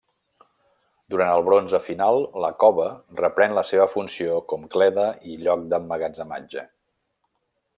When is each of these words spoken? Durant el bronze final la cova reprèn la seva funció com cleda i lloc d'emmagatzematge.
Durant 1.15 1.33
el 1.33 1.43
bronze 1.49 1.79
final 1.87 2.17
la 2.45 2.49
cova 2.63 2.87
reprèn 3.19 3.53
la 3.59 3.65
seva 3.73 3.87
funció 3.93 4.39
com 4.53 4.67
cleda 4.77 5.05
i 5.35 5.39
lloc 5.45 5.69
d'emmagatzematge. 5.75 6.65